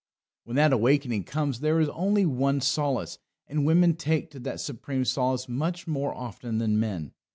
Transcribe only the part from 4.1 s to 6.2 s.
to that supreme solace much more